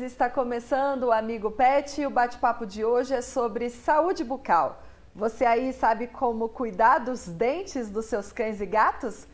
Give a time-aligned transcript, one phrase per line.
[0.00, 4.82] ouvintes, está começando o Amigo Pet e o bate-papo de hoje é sobre saúde bucal.
[5.14, 9.26] Você aí sabe como cuidar dos dentes dos seus cães e gatos?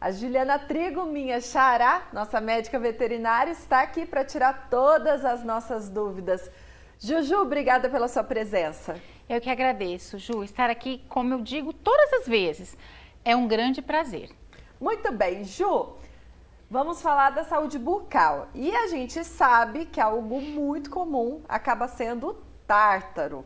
[0.00, 5.88] A Juliana Trigo, minha xará, nossa médica veterinária, está aqui para tirar todas as nossas
[5.88, 6.50] dúvidas.
[6.98, 8.94] Juju, obrigada pela sua presença.
[9.28, 12.76] Eu que agradeço, Ju, estar aqui, como eu digo todas as vezes,
[13.24, 14.30] é um grande prazer.
[14.80, 15.94] Muito bem, Ju.
[16.72, 18.48] Vamos falar da saúde bucal.
[18.54, 22.34] E a gente sabe que algo muito comum acaba sendo o
[22.66, 23.44] tártaro.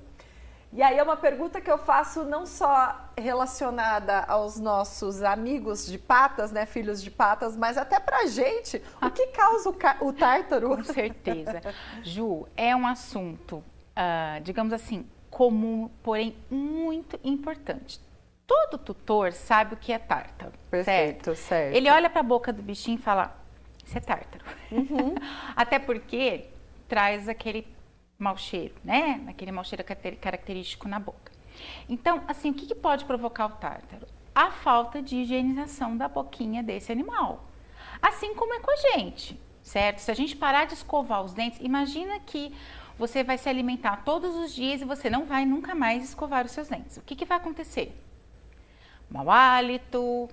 [0.72, 5.98] E aí é uma pergunta que eu faço não só relacionada aos nossos amigos de
[5.98, 8.80] patas, né, filhos de patas, mas até pra gente.
[9.02, 10.76] O que causa o, o tártaro?
[10.76, 11.60] Com certeza.
[12.04, 18.00] Ju, é um assunto, uh, digamos assim, comum, porém muito importante.
[18.46, 20.52] Todo tutor sabe o que é tártaro.
[20.70, 21.36] Perfeito, certo.
[21.36, 21.74] certo.
[21.74, 23.36] Ele olha para a boca do bichinho e fala:
[23.84, 24.44] Isso é tártaro.
[24.70, 25.14] Uhum.
[25.56, 26.48] Até porque
[26.88, 27.66] traz aquele
[28.18, 29.24] mau cheiro, né?
[29.28, 29.84] Aquele mau cheiro
[30.20, 31.32] característico na boca.
[31.88, 34.06] Então, assim, o que, que pode provocar o tártaro?
[34.34, 37.44] A falta de higienização da boquinha desse animal.
[38.00, 39.98] Assim como é com a gente, certo?
[39.98, 42.54] Se a gente parar de escovar os dentes, imagina que
[42.98, 46.52] você vai se alimentar todos os dias e você não vai nunca mais escovar os
[46.52, 46.96] seus dentes.
[46.96, 47.94] O que, que vai acontecer?
[49.10, 50.28] Mau hálito,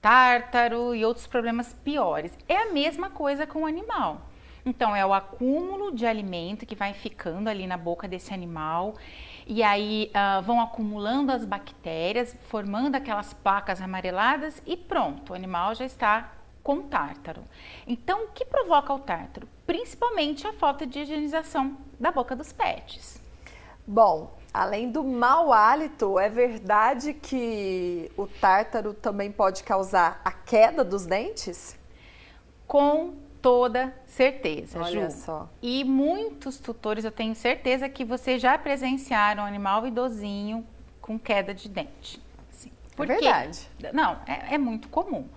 [0.00, 2.36] tártaro e outros problemas piores.
[2.48, 4.22] É a mesma coisa com o animal.
[4.64, 8.94] Então, é o acúmulo de alimento que vai ficando ali na boca desse animal.
[9.46, 15.74] E aí uh, vão acumulando as bactérias, formando aquelas placas amareladas e pronto, o animal
[15.74, 16.32] já está
[16.62, 17.42] com tártaro.
[17.86, 19.48] Então, o que provoca o tártaro?
[19.66, 23.18] Principalmente a falta de higienização da boca dos pets.
[23.86, 30.84] Bom, além do mau hálito, é verdade que o tártaro também pode causar a queda
[30.84, 31.78] dos dentes?
[32.66, 35.16] Com toda certeza, Olha Ju.
[35.16, 35.48] só.
[35.62, 40.66] E muitos tutores, eu tenho certeza que vocês já presenciaram um animal idosinho
[41.00, 42.20] com queda de dente.
[42.50, 42.72] Assim.
[42.96, 43.70] Por é verdade.
[43.92, 45.28] Não, é, é, muito comum.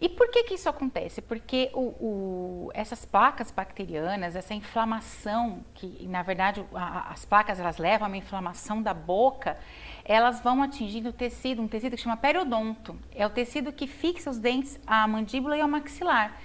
[0.00, 1.20] E por que, que isso acontece?
[1.20, 7.76] Porque o, o, essas placas bacterianas, essa inflamação, que na verdade a, as placas elas
[7.76, 9.58] levam a uma inflamação da boca,
[10.04, 12.98] elas vão atingindo o tecido, um tecido que chama periodonto.
[13.14, 16.40] É o tecido que fixa os dentes, a mandíbula e ao maxilar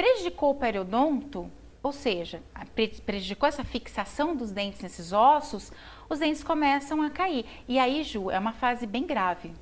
[0.00, 1.50] prejudicou o periodonto,
[1.82, 2.42] ou seja,
[3.04, 5.70] prejudicou essa fixação dos dentes nesses ossos,
[6.08, 7.44] os dentes começam a cair.
[7.68, 9.52] E aí, Ju, é uma fase bem grave.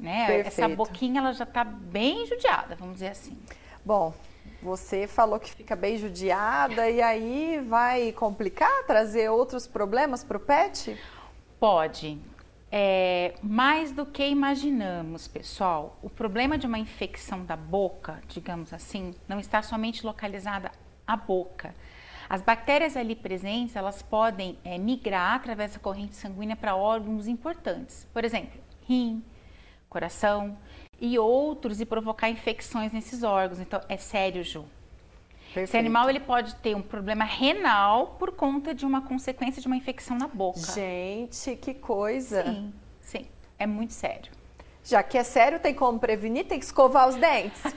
[0.00, 0.40] Né?
[0.40, 3.38] Essa boquinha ela já está bem judiada, vamos dizer assim.
[3.84, 4.14] Bom,
[4.62, 10.40] você falou que fica bem judiada e aí vai complicar, trazer outros problemas para o
[10.40, 10.98] pet?
[11.58, 12.18] Pode
[12.70, 15.98] é, mais do que imaginamos, pessoal.
[16.02, 20.70] O problema de uma infecção da boca, digamos assim, não está somente localizada
[21.06, 21.74] à boca.
[22.28, 28.06] As bactérias ali presentes, elas podem é, migrar através da corrente sanguínea para órgãos importantes.
[28.12, 29.20] Por exemplo, rim,
[29.90, 30.56] coração
[30.98, 33.60] e outros e provocar infecções nesses órgãos.
[33.60, 34.64] Então, é sério, Ju.
[35.46, 35.68] Perfeito.
[35.68, 39.76] Esse animal ele pode ter um problema renal por conta de uma consequência de uma
[39.76, 40.60] infecção na boca.
[40.60, 42.44] Gente, que coisa!
[42.44, 43.26] Sim, sim,
[43.58, 44.30] é muito sério.
[44.84, 46.46] Já que é sério, tem como prevenir?
[46.46, 47.62] Tem que escovar os dentes.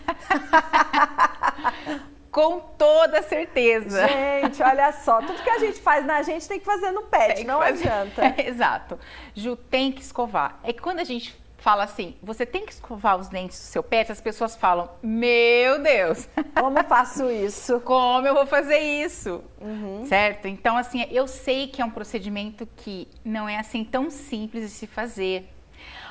[2.31, 4.07] Com toda certeza.
[4.07, 7.43] Gente, olha só, tudo que a gente faz na gente tem que fazer no pet,
[7.43, 8.33] não adianta.
[8.37, 8.97] É, exato.
[9.35, 10.59] Ju, tem que escovar.
[10.63, 13.81] É que quando a gente fala assim, você tem que escovar os dentes do seu
[13.81, 16.27] pet, as pessoas falam, meu Deus.
[16.59, 17.79] Como eu faço isso?
[17.79, 19.41] Como eu vou fazer isso?
[19.61, 20.05] Uhum.
[20.05, 20.45] Certo?
[20.49, 24.69] Então, assim, eu sei que é um procedimento que não é assim tão simples de
[24.71, 25.49] se fazer.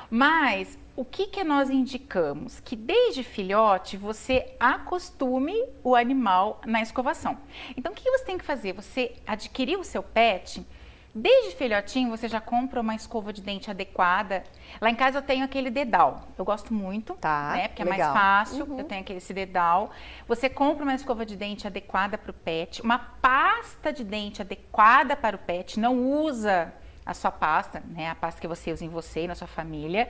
[0.09, 2.59] Mas o que, que nós indicamos?
[2.59, 7.37] Que desde filhote você acostume o animal na escovação.
[7.77, 8.73] Então, o que você tem que fazer?
[8.73, 10.65] Você adquirir o seu pet
[11.15, 14.43] Desde filhotinho, você já compra uma escova de dente adequada.
[14.81, 16.27] Lá em casa eu tenho aquele dedal.
[16.35, 17.67] Eu gosto muito, tá, né?
[17.67, 17.99] Porque legal.
[17.99, 18.65] é mais fácil.
[18.65, 18.79] Uhum.
[18.79, 19.91] Eu tenho aquele esse dedal.
[20.27, 25.15] Você compra uma escova de dente adequada para o pet, uma pasta de dente adequada
[25.15, 25.79] para o pet.
[25.79, 26.73] Não usa
[27.05, 28.09] a sua pasta, né?
[28.09, 30.09] A pasta que você usa em você e na sua família.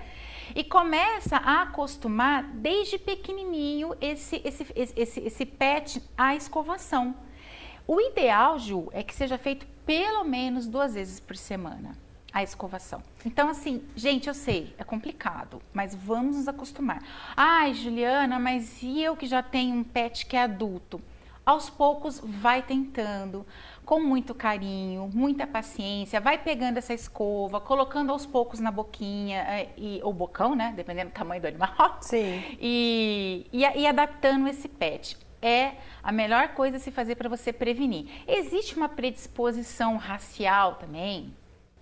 [0.56, 4.66] E começa a acostumar desde pequenininho esse, esse,
[4.96, 7.14] esse, esse pet à escovação.
[7.86, 11.98] O ideal, Ju, é que seja feito pelo menos duas vezes por semana
[12.34, 13.04] a escovação.
[13.24, 17.04] Então, assim, gente, eu sei, é complicado, mas vamos nos acostumar.
[17.38, 21.00] Ai, Juliana, mas e eu que já tenho um pet que é adulto?
[21.46, 23.46] Aos poucos, vai tentando,
[23.86, 29.70] com muito carinho, muita paciência, vai pegando essa escova, colocando aos poucos na boquinha, é,
[29.78, 30.74] e, ou bocão, né?
[30.76, 31.98] Dependendo do tamanho do animal.
[32.00, 32.42] Sim.
[32.60, 37.51] E, e, e adaptando esse pet é a melhor coisa a se fazer para você
[37.51, 38.07] prevenir.
[38.28, 41.36] Existe uma predisposição racial também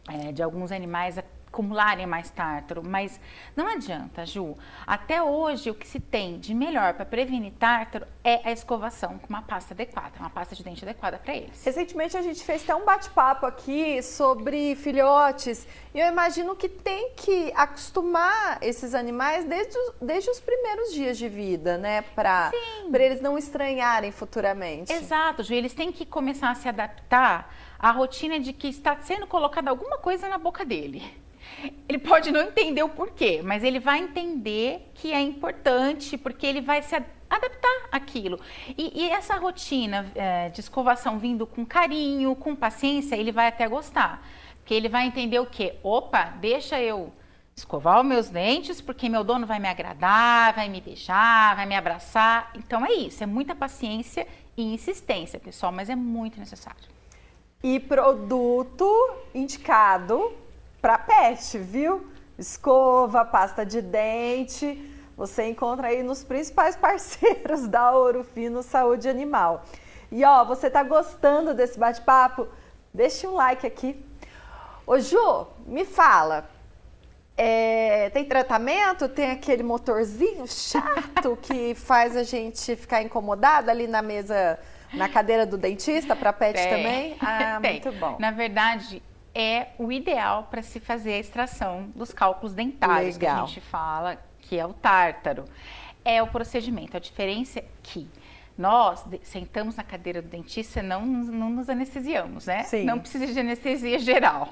[0.10, 3.20] é, de alguns animais a acumularem mais tártaro, mas
[3.56, 4.58] não adianta, Ju.
[4.88, 9.28] Até hoje, o que se tem de melhor para prevenir tártaro é a escovação com
[9.28, 11.64] uma pasta adequada, uma pasta de dente adequada para eles.
[11.64, 17.12] Recentemente a gente fez até um bate-papo aqui sobre filhotes e eu imagino que tem
[17.16, 22.02] que acostumar esses animais desde, desde os primeiros dias de vida, né?
[22.16, 22.52] Para
[22.94, 24.94] eles não estranharem futuramente.
[24.94, 25.54] Exato, Ju.
[25.54, 29.98] Eles têm que começar a se adaptar à rotina de que está sendo colocada alguma
[29.98, 31.20] coisa na boca dele.
[31.88, 36.62] Ele pode não entender o porquê, mas ele vai entender que é importante, porque ele
[36.62, 38.40] vai se adaptar àquilo.
[38.78, 43.68] E, e essa rotina é, de escovação vindo com carinho, com paciência, ele vai até
[43.68, 44.26] gostar.
[44.58, 45.76] Porque ele vai entender o quê?
[45.84, 47.12] Opa, deixa eu
[47.56, 51.76] escovar os meus dentes, porque meu dono vai me agradar, vai me beijar, vai me
[51.76, 52.52] abraçar.
[52.56, 54.28] Então é isso, é muita paciência
[54.58, 56.82] e insistência, pessoal, mas é muito necessário.
[57.64, 58.86] E produto
[59.34, 60.34] indicado
[60.82, 62.08] para pet, viu?
[62.38, 69.64] Escova, pasta de dente, você encontra aí nos principais parceiros da Ouro Fino Saúde Animal.
[70.12, 72.48] E ó, você tá gostando desse bate-papo?
[72.94, 74.04] Deixe um like aqui.
[74.86, 76.50] Ô Ju, me fala,
[77.38, 79.08] é, tem tratamento?
[79.08, 84.60] Tem aquele motorzinho chato que faz a gente ficar incomodado ali na mesa,
[84.94, 86.70] na cadeira do dentista para pet tem.
[86.70, 87.18] também?
[87.22, 87.74] Ah, tem.
[87.74, 88.18] muito bom.
[88.20, 89.02] Na verdade,
[89.34, 93.36] é o ideal para se fazer a extração dos cálculos dentários Legal.
[93.36, 95.46] que a gente fala, que é o tártaro.
[96.04, 96.98] É o procedimento.
[96.98, 98.10] A diferença é que
[98.58, 102.64] nós sentamos na cadeira do dentista não, não nos anestesiamos, né?
[102.64, 102.84] Sim.
[102.84, 104.50] Não precisa de anestesia geral.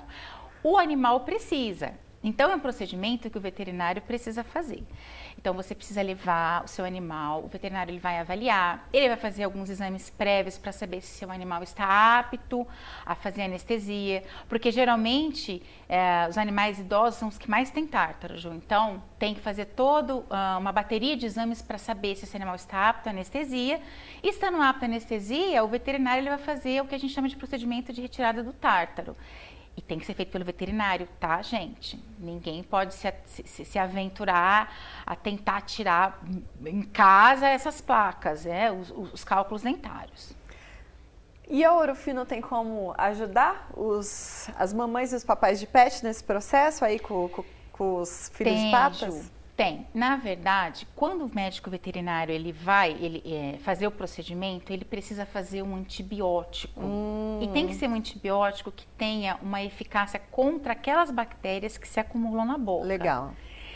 [0.63, 1.93] O animal precisa.
[2.23, 4.83] Então, é um procedimento que o veterinário precisa fazer.
[5.37, 9.43] Então, você precisa levar o seu animal, o veterinário ele vai avaliar, ele vai fazer
[9.43, 12.67] alguns exames prévios para saber se seu animal está apto
[13.05, 18.35] a fazer anestesia, porque geralmente é, os animais idosos são os que mais têm tártaro.
[18.53, 20.25] Então, tem que fazer toda uh,
[20.57, 23.81] uma bateria de exames para saber se esse animal está apto à anestesia.
[24.23, 27.27] E estando apto à anestesia, o veterinário ele vai fazer o que a gente chama
[27.27, 29.15] de procedimento de retirada do tártaro.
[29.77, 31.97] E tem que ser feito pelo veterinário, tá, gente?
[32.19, 34.73] Ninguém pode se, se, se aventurar
[35.05, 36.21] a tentar tirar
[36.65, 38.71] em casa essas placas, né?
[38.71, 40.35] os, os cálculos dentários.
[41.47, 46.23] E a Orofino tem como ajudar os, as mamães e os papais de pet nesse
[46.23, 49.15] processo aí com, com, com os filhos tem, de patas?
[49.15, 49.38] Ju.
[49.59, 49.85] Tem.
[49.93, 55.25] Na verdade, quando o médico veterinário ele vai ele, é, fazer o procedimento, ele precisa
[55.25, 56.79] fazer um antibiótico.
[56.79, 57.39] Hum.
[57.41, 61.99] E tem que ser um antibiótico que tenha uma eficácia contra aquelas bactérias que se
[61.99, 62.85] acumulam na boca.
[62.85, 63.33] Legal.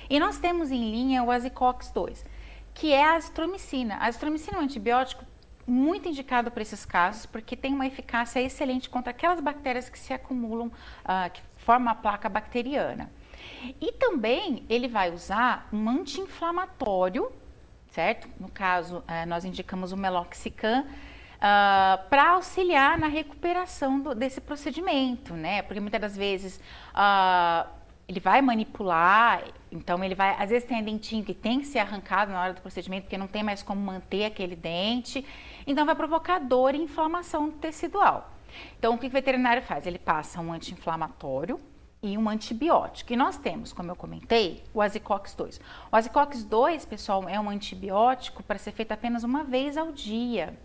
[0.10, 2.26] E nós temos em linha o Azicox 2,
[2.74, 3.96] que é a azitromicina.
[3.96, 5.26] A azitromicina é um antibiótico
[5.68, 10.14] muito indicado para esses casos, porque tem uma eficácia excelente contra aquelas bactérias que se
[10.14, 13.12] acumulam, uh, que formam a placa bacteriana.
[13.80, 17.32] E também ele vai usar um anti-inflamatório,
[17.92, 18.28] certo?
[18.40, 20.86] No caso, eh, nós indicamos o meloxicam, uh,
[21.42, 25.62] ah, para auxiliar na recuperação do, desse procedimento, né?
[25.62, 26.60] Porque muitas das vezes
[26.96, 27.70] uh,
[28.08, 32.32] ele vai manipular, então ele vai, às vezes tem dentinho que tem que ser arrancado
[32.32, 35.26] na hora do procedimento, porque não tem mais como manter aquele dente,
[35.66, 38.32] então vai provocar dor e inflamação tecidual.
[38.78, 39.88] Então o que o veterinário faz?
[39.88, 41.60] Ele passa um anti-inflamatório,
[42.04, 43.14] e um antibiótico.
[43.14, 45.62] E nós temos, como eu comentei, o Azicox 2.
[45.92, 50.56] O Azicox 2, pessoal, é um antibiótico para ser feito apenas uma vez ao dia,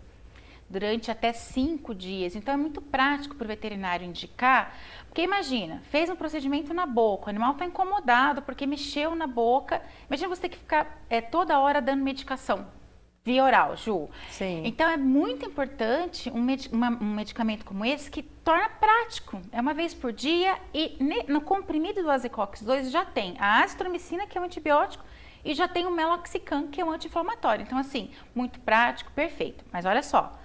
[0.69, 2.35] durante até cinco dias.
[2.35, 4.75] Então é muito prático para o veterinário indicar,
[5.07, 9.81] porque imagina, fez um procedimento na boca, o animal está incomodado porque mexeu na boca.
[10.07, 12.78] Imagina você ter que ficar é, toda hora dando medicação
[13.23, 14.09] via oral, Ju.
[14.29, 14.63] Sim.
[14.65, 19.41] Então é muito importante um, med uma, um, medicamento como esse que torna prático.
[19.51, 20.97] É uma vez por dia e
[21.27, 25.03] no comprimido do Azicox 2 já tem a azitromicina, que é um antibiótico,
[25.43, 27.63] e já tem o meloxicam, que é um anti-inflamatório.
[27.63, 29.63] Então assim, muito prático, perfeito.
[29.71, 30.37] Mas olha só,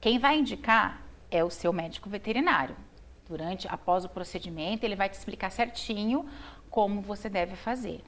[0.00, 2.76] quem vai indicar é o seu médico veterinário.
[3.28, 6.28] Durante, após o procedimento, ele vai te explicar certinho
[6.68, 8.02] como você deve fazer.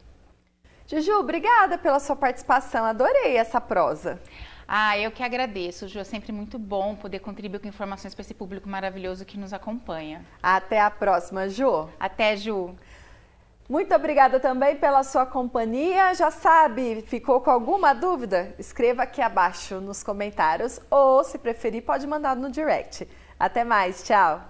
[0.87, 2.85] Juju, obrigada pela sua participação.
[2.85, 4.21] Adorei essa prosa.
[4.67, 5.99] Ah, eu que agradeço, Ju.
[5.99, 10.25] É sempre muito bom poder contribuir com informações para esse público maravilhoso que nos acompanha.
[10.43, 11.89] Até a próxima, Ju.
[11.99, 12.75] Até, Ju.
[13.69, 16.15] Muito obrigada também pela sua companhia.
[16.15, 18.55] Já sabe, ficou com alguma dúvida?
[18.59, 23.09] Escreva aqui abaixo nos comentários ou, se preferir, pode mandar no direct.
[23.39, 24.43] Até mais, tchau.